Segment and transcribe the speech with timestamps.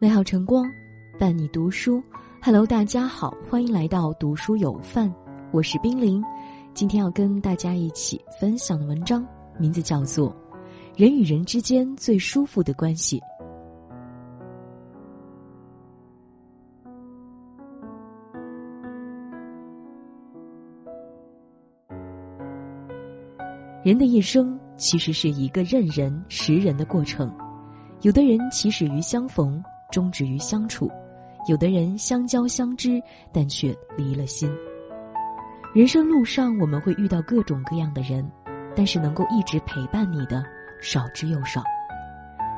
[0.00, 0.64] 美好晨光，
[1.18, 2.00] 伴你读书。
[2.40, 5.12] Hello，大家好，欢迎来到读书有范，
[5.50, 6.22] 我是冰凌。
[6.72, 9.26] 今天要跟大家一起分享的文章，
[9.58, 10.30] 名字叫做
[10.94, 13.20] 《人与人之间最舒服的关系》。
[23.82, 27.36] 人的一生其实是一个认人识人的过程，
[28.02, 30.86] 有的人起始于相逢，终止于相处；
[31.48, 33.00] 有的人相交相知，
[33.32, 34.50] 但却离了心。
[35.74, 38.28] 人生路上我们会遇到各种各样的人，
[38.74, 40.44] 但是能够一直陪伴你的
[40.80, 41.62] 少之又少，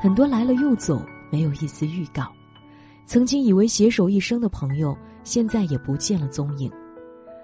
[0.01, 2.31] 很多来了又走，没有一丝预告。
[3.05, 6.71] 曾经以为携手一生的朋友，现在也不见了踪影。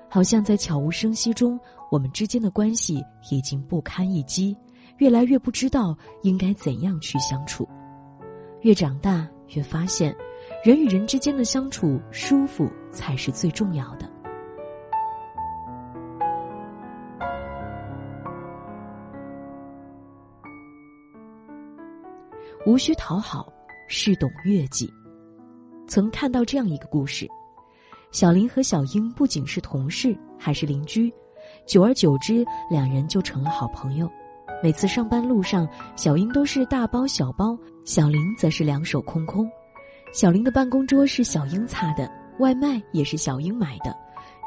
[0.09, 1.59] 好像在悄无声息中，
[1.91, 4.55] 我们之间的关系已经不堪一击，
[4.99, 7.67] 越来越不知道应该怎样去相处。
[8.61, 10.15] 越长大，越发现，
[10.63, 14.09] 人与人之间的相处舒服才是最重要的。
[22.65, 23.47] 无需讨好，
[23.87, 24.91] 是懂悦己。
[25.87, 27.25] 曾看到这样一个故事。
[28.11, 31.13] 小林和小英不仅是同事，还是邻居，
[31.65, 34.09] 久而久之，两人就成了好朋友。
[34.61, 39.47] 每次上班路上，小英都是大包小包，小林则是两手空空。
[40.11, 43.95] 小林的办公桌是小英擦的，外卖也是小英买的。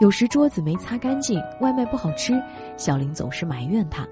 [0.00, 2.34] 有时桌子没擦干净，外卖不好吃，
[2.76, 4.06] 小林总是埋怨他。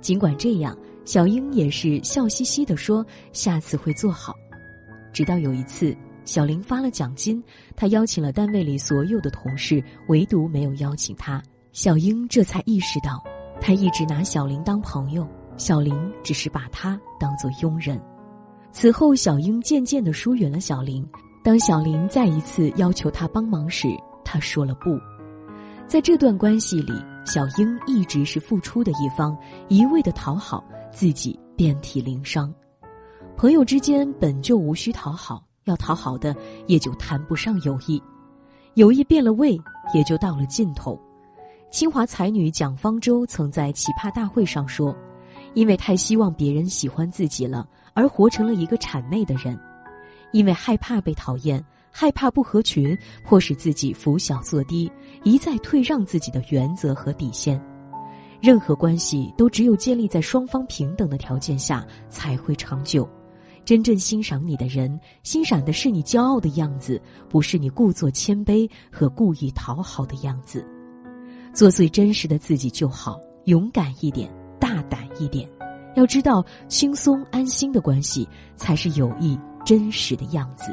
[0.00, 4.34] 尽管这样，小英也是笑嘻嘻地说：“下次会做好。”
[5.12, 5.96] 直到有一次。
[6.26, 7.42] 小林发了奖金，
[7.74, 11.42] 他邀请了单位里所有的同事，唯独没有邀请他。
[11.72, 13.20] 小英这才意识到，
[13.60, 15.26] 他一直拿小林当朋友，
[15.60, 18.00] 小林只是把他当做佣人。
[18.72, 21.06] 此后，小英渐渐的疏远了小林。
[21.44, 23.88] 当小林再一次要求他帮忙时，
[24.24, 24.98] 他说了不。
[25.86, 26.94] 在这段关系里，
[27.26, 29.36] 小英一直是付出的一方，
[29.68, 32.50] 一味的讨好，自己遍体鳞伤。
[33.36, 35.44] 朋友之间本就无需讨好。
[35.64, 36.34] 要讨好的，
[36.66, 38.00] 也就谈不上友谊；
[38.76, 39.60] 友谊变了味，
[39.92, 40.98] 也就到了尽头。
[41.70, 44.96] 清华才女蒋方舟曾在奇葩大会上说
[45.54, 49.56] ：“因为太希望别人喜欢自己了，而活成了一个谄媚的人；
[50.32, 54.90] 因为害怕被讨厌，害怕不合群，迫使自己俯小作低，
[55.24, 57.60] 一再退让自己的原则和底线。
[58.40, 63.08] 任何关系都只有建立在双方平等的条件下，才会长久。”
[63.62, 70.66] 真正欣赏你的人，欣赏的是你骄傲的样子，不是你故作谦卑和故意讨好的样子。
[71.52, 75.48] 做最真实的自己就好，勇敢一点，大胆一点。
[75.96, 80.72] 要知道，轻松安心的关系才是友谊真实的样子。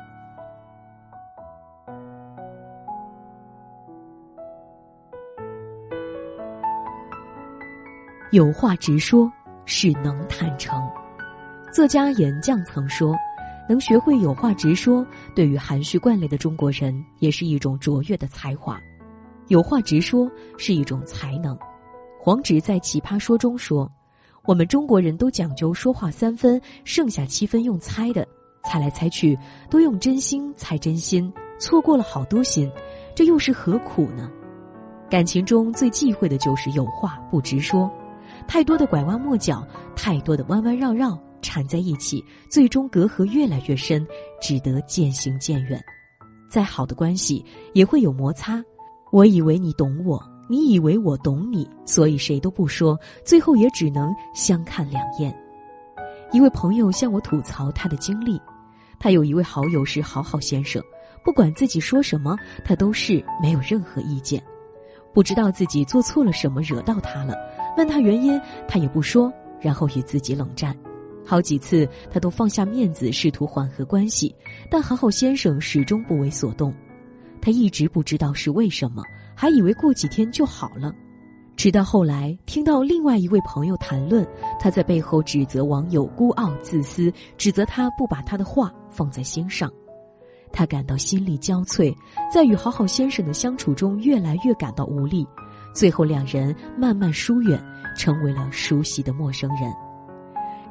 [8.32, 9.32] 有话直说，
[9.66, 10.80] 是能坦诚。
[11.74, 13.16] 作家岩将曾说
[13.68, 18.80] ：“能学会有话直说，对于含蓄惯例的中国人，也是一种卓越的才华。
[19.48, 21.58] 有话直说是一种才能。”
[22.28, 23.90] 黄直在《奇葩说》中说
[24.44, 28.28] ：“我们中国人都讲究说话三分，剩下七分用猜的，
[28.66, 29.40] 猜来猜去
[29.70, 32.70] 都用真心猜真心，错过了好多心，
[33.16, 34.30] 这又是何苦呢？
[35.10, 37.90] 感情中最忌讳的就是有话不直说，
[38.46, 39.66] 太多的拐弯抹角，
[39.96, 44.06] 太多的弯弯绕绕。”缠在一起，最终隔阂越来越深，
[44.42, 45.82] 只得渐行渐远。
[46.52, 47.42] 再好的关系
[47.74, 48.62] 也会有摩擦。
[49.14, 55.36] 我以为你懂我，你以为我懂你，所以谁都不说，最后也只能相看两厌。
[56.32, 58.42] 一位朋友向我吐槽他的经历：
[59.00, 60.82] 他有一位好友是好好先生，
[61.24, 64.42] 不管自己说什么，他都是没有任何意见。
[65.14, 67.34] 不知道自己做错了什么惹到他了，
[67.78, 70.78] 问他原因，他也不说，然后与自己冷战。
[71.26, 74.34] 好几次，他都放下面子，试图缓和关系，
[74.70, 76.74] 但好好先生始终不为所动。
[77.42, 79.04] 他一直不知道是为什么，
[79.40, 80.92] 还以为过几天就好了。
[81.56, 84.28] 直到后来听到另外一位朋友谈论，
[84.60, 89.72] 他在背后指责网友孤傲自私，指责他不把他的话放在心上，
[90.52, 91.96] 他感到心力交瘁，
[92.34, 95.28] 在与好好先生的相处中越来越感到无力，
[95.72, 97.64] 最后两人慢慢疏远，
[97.96, 99.72] 成为了熟悉的陌生人。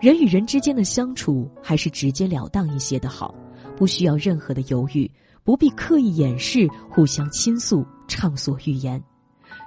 [0.01, 3.35] 人与人之间的相处，还是直截了当一些的好，
[3.77, 5.11] 不需要任何的犹豫，
[5.47, 9.01] 不必刻意掩饰，互相倾诉，畅所欲言。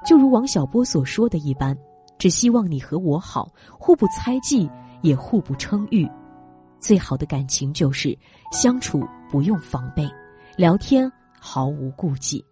[0.06, 1.74] 就如王小波所说的一般，
[2.18, 3.50] 只希望你和我好，
[3.80, 4.70] 互不猜忌，
[5.02, 6.06] 也互不称誉。
[6.80, 8.18] 最好的感情就是
[8.52, 10.06] 相处不用防备，
[10.58, 11.10] 聊天
[11.40, 12.44] 毫无顾忌。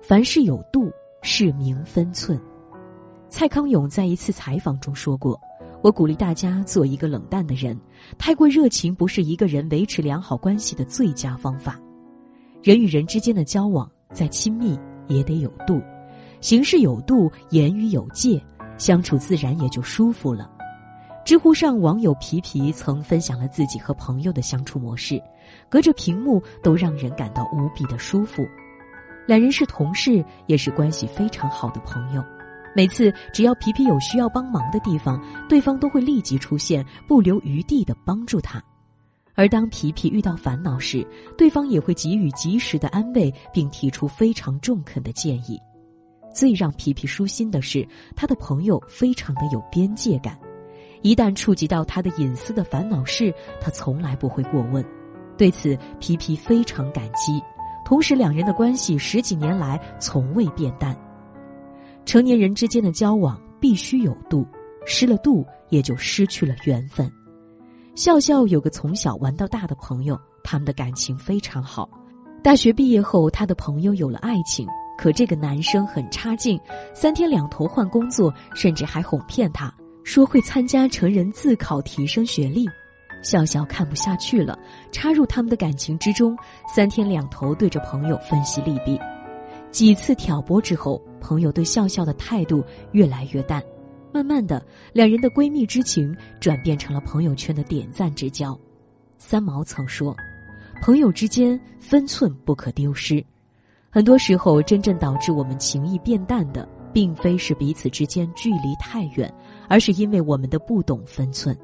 [0.00, 0.90] 凡事有度，
[1.20, 2.40] 是名分寸。
[3.28, 5.40] 蔡康永在一次采访中说过
[5.82, 7.78] ：“我鼓励大家做一个冷淡的人，
[8.18, 11.80] 太过热情不是一个人维持良好关系的最佳方法。
[12.62, 15.80] 人与人之间的交往，再亲密也得有度，
[16.40, 18.42] 行事有度，言语有界，
[18.76, 20.50] 相处自然也就舒服了。”
[21.24, 25.22] 知乎上网友皮皮曾分享了自己和朋友的相处模式，
[25.68, 28.42] 隔着屏幕都让人感到无比的舒服。
[29.26, 32.24] 两人是同事，也是关系非常好的朋友。
[32.74, 38.62] 每次只要皮皮有需要帮忙的地方，对方都会立即出现，不留余地的帮助他。
[39.34, 41.06] 而当皮皮遇到烦恼时，
[41.36, 45.58] 对方也会给予及时的安慰，并提出非常中肯的建议。
[46.32, 50.38] 最让皮皮舒心的是，他的朋友非常的有边界感，
[51.02, 54.84] 一旦触及到他的隐私的烦恼事，他从来不会过问。
[55.36, 57.42] 对此，皮皮非常感激。
[57.84, 60.96] 同时，两人的关系十几年来从未变淡。
[62.04, 64.46] 成年人之间的交往必须有度，
[64.84, 67.10] 失了度也就失去了缘分。
[67.94, 71.88] 笑笑有个从小玩到大的朋友，他们的感情非常好。
[72.42, 74.66] 大学毕业后，他的朋友有了爱情，
[74.96, 76.58] 可这个男生很差劲，
[76.94, 82.66] 三天两头换工作，甚至还哄骗他说会参加成人自考提升学历。
[83.22, 84.58] 笑笑看不下去了，
[84.90, 86.34] 插入他们的感情之中，
[86.74, 88.98] 三天两头对着朋友分析利弊。
[89.70, 93.62] 几次挑拨之后，朋友对笑笑的态度越来越淡，
[94.12, 98.58] 慢慢的，两人的闺蜜之情转变成了朋友圈的点赞之交。
[99.18, 100.16] 三毛曾说
[100.82, 103.24] ：“朋友之间分寸不可丢失。”
[103.90, 109.32] 很多时候，真正导致我们情谊变淡的，并非是彼此之间距离太远，
[109.68, 111.56] 而是因为我们的不懂分寸。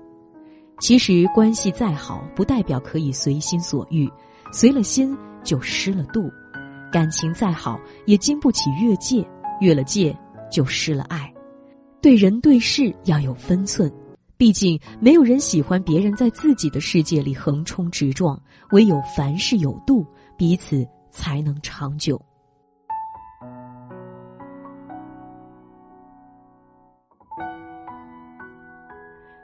[0.80, 4.10] 其实关系再好，不代表可以随心所欲，
[4.52, 6.28] 随了心就失了度；
[6.96, 9.22] 感情再好，也经不起越界，
[9.60, 10.18] 越了界
[10.50, 11.30] 就失了爱。
[12.00, 13.92] 对人对事要有分寸，
[14.38, 18.40] 毕竟没有人喜欢别人在自己的世界里横冲直撞，
[18.70, 20.06] 唯有凡事有度，
[20.38, 22.18] 彼此才能长久。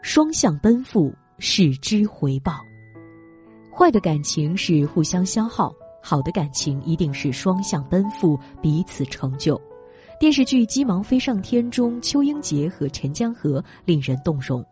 [0.01, 1.15] 双向奔赴。
[1.39, 2.53] 是之回报，
[3.77, 9.61] 坏的感情是互相消耗，好的感情一定是双向奔赴，彼此成就。
[10.19, 14.65] 电视剧《鸡毛飞上天》中，邱英杰和陈江河令人动容，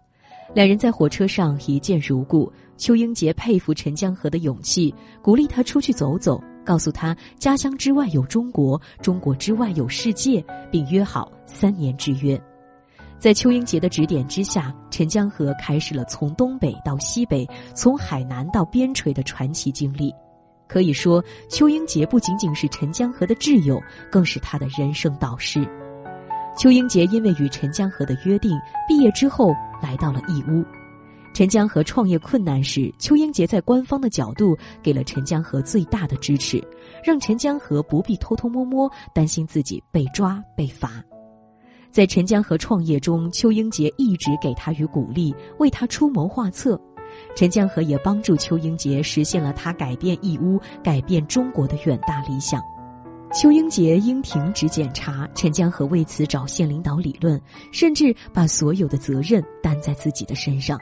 [0.54, 2.52] 两人在火车上一见如故。
[2.76, 12.40] 邱英杰佩服陈江河的勇气，鼓励他出去走走，告诉他家乡之外有中国，中国之外有世界，并约好三年之约。
[13.18, 20.10] 在邱英杰的指点之下，陈江河开始了从东北到西北、从海南到边陲的传奇经历。
[20.70, 25.68] 可以说，邱英杰不仅仅是陈江河的挚友，更是他的人生导师。
[26.56, 30.64] 邱英杰因为与陈江河的约定，毕业之后来到了义乌。
[31.34, 36.62] 陈江河创业困难时，邱英杰在官方的角度给了陈江河最大的支持，
[37.02, 41.02] 让陈江河不必偷偷摸摸担心自己被抓被罚。
[41.90, 46.80] 在陈江河创业中，邱英杰一直给他与鼓励，为他出谋划策。
[47.36, 52.62] 陈江河也帮助邱英杰实现了他改变义乌、改变中国的远大理想。
[53.32, 57.40] 邱英杰因停止检查，陈江河为此找县领导理论，
[57.72, 60.76] 甚至把所有的责任担在自己的身上。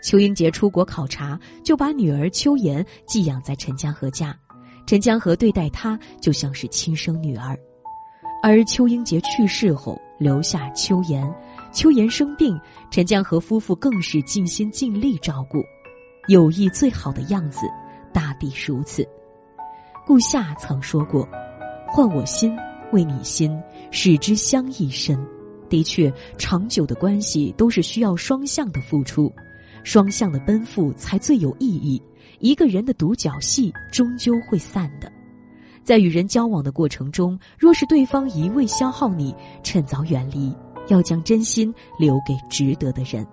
[0.00, 4.32] 邱英杰出国考察，就把女儿邱妍寄养在陈江河家，
[4.86, 7.58] 陈江河对待她就像是亲生女儿。
[8.44, 11.28] 而邱英杰去世后，留下邱岩，
[11.72, 12.56] 邱岩生病，
[12.92, 15.58] 陈江河夫妇更是尽心尽力照顾，
[16.28, 17.60] 友谊最好的样子，
[18.12, 19.02] 大抵如此。
[20.06, 21.26] 顾夏曾说过
[21.88, 22.54] ：“换我心，
[22.92, 23.58] 为你心，
[23.90, 25.18] 使之相益深。”
[25.70, 29.32] 的确，长久的关系都是需要双向的付出，
[29.84, 32.02] 双向的奔赴才最有意义。
[32.40, 35.10] 一个人的独角戏终究会散的。
[35.82, 40.54] 在与人交往的过程中，若是对方一味消耗你，趁早远离，
[40.88, 43.26] 要将真心留给值得的人。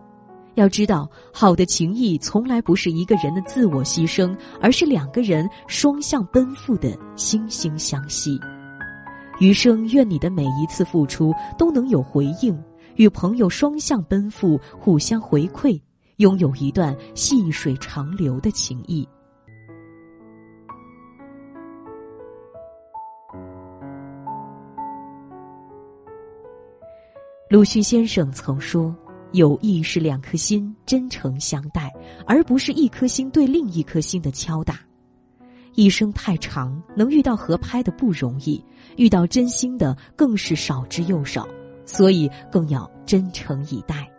[0.56, 8.40] 要知道，好的情谊从来不是一个人的自我牺牲，而是两个人双向奔赴的惺惺相惜。
[9.40, 12.58] 余生，愿你的每一次付出都能有回应，
[12.96, 15.78] 与朋友双向奔赴，互相回馈，
[16.18, 19.06] 拥有一段细水长流的情谊。
[27.50, 28.96] 鲁迅先生曾说
[29.32, 31.92] ：“友谊是两颗心真诚相待，
[32.26, 34.80] 而不是一颗心对另一颗心的敲打。”
[35.76, 38.64] 一生太长，能遇到合拍的不容易，
[38.96, 41.46] 遇到真心的更是少之又少，
[41.86, 44.10] 所以更要真诚以待。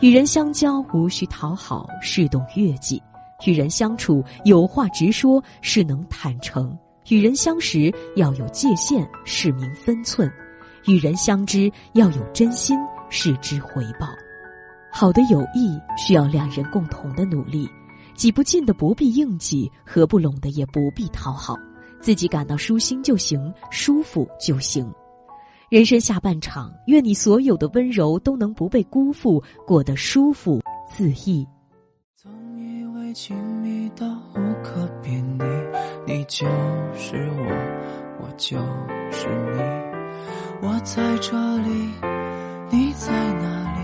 [0.00, 2.98] 与人相交，无需讨好，是懂悦己；
[3.44, 6.70] 与人相处，有话直说，是能坦诚；
[7.08, 10.30] 与人相识，要有界限，是明分寸；
[10.86, 12.78] 与人相知，要有真心，
[13.10, 14.08] 是知回报。
[14.90, 17.68] 好的友谊需要两人共同的努力，
[18.14, 21.54] 挤不进的不必硬挤，合不拢的也不必讨好，
[22.00, 24.90] 自己感到舒心就行，舒服就行。
[25.68, 31.46] 人生下半场，愿你所有的温柔都能不被辜负，过得舒服自意。
[32.16, 35.44] 总以为亲密到无可比拟，
[36.04, 36.44] 你就
[36.94, 38.58] 是我，我就
[39.12, 39.60] 是你。
[40.62, 41.88] 我在这里，
[42.70, 43.80] 你在哪里？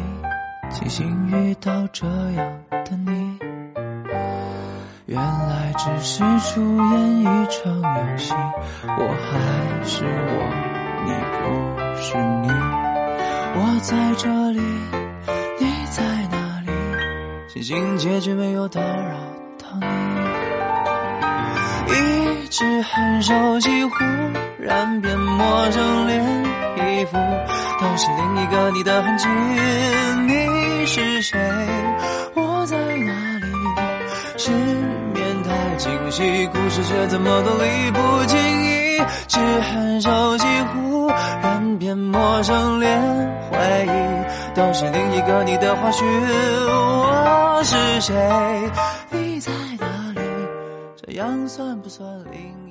[0.71, 3.39] 庆幸遇到这样的你。
[5.07, 8.33] 原来只是出演一场游戏，
[8.85, 10.39] 我还是我。
[11.05, 11.45] 你不
[12.01, 12.49] 是你，
[13.59, 14.61] 我在这里，
[15.59, 16.71] 你在哪里？
[17.49, 19.17] 庆幸结局没有打扰
[19.59, 19.87] 到你。
[21.93, 23.95] 一直很熟悉，忽
[24.67, 27.17] 然变陌生，连衣服
[27.81, 29.29] 都是另一个你的痕迹。
[30.27, 31.39] 你是谁？
[32.35, 33.47] 我在哪里？
[34.37, 38.39] 失眠太清晰，故事却怎么都理不清。
[38.65, 41.79] 一直很熟悉，忽然。
[41.79, 43.01] 变陌生，连
[43.49, 43.91] 回忆
[44.57, 46.05] 都是另一个你的花絮。
[46.05, 48.15] 我是谁？
[49.11, 50.21] 你在哪里？
[50.97, 52.66] 这样算不算另？